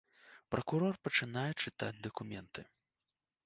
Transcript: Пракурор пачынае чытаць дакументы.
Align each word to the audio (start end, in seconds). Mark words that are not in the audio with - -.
Пракурор 0.53 0.95
пачынае 1.07 1.51
чытаць 1.67 2.01
дакументы. 2.11 2.61